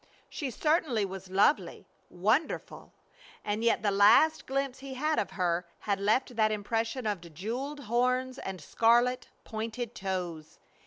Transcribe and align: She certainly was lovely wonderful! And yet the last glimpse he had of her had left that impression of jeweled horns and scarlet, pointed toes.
She 0.29 0.49
certainly 0.49 1.05
was 1.05 1.29
lovely 1.29 1.85
wonderful! 2.09 2.91
And 3.45 3.63
yet 3.63 3.83
the 3.83 3.91
last 3.91 4.47
glimpse 4.47 4.79
he 4.79 4.95
had 4.95 5.19
of 5.19 5.29
her 5.29 5.67
had 5.81 5.99
left 5.99 6.35
that 6.37 6.51
impression 6.51 7.05
of 7.05 7.21
jeweled 7.35 7.81
horns 7.81 8.39
and 8.39 8.59
scarlet, 8.59 9.27
pointed 9.43 9.93
toes. 9.93 10.57